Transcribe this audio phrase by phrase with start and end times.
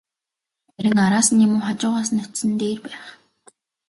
[0.73, 3.03] Харин араас нь юм уу, хажуугаас нь очсон нь дээр байх.